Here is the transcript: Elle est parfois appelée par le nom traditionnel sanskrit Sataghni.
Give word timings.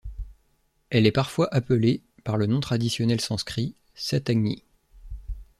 Elle 0.89 1.05
est 1.05 1.11
parfois 1.11 1.47
appelée 1.53 2.01
par 2.23 2.35
le 2.35 2.47
nom 2.47 2.59
traditionnel 2.59 3.21
sanskrit 3.21 3.75
Sataghni. 3.93 4.63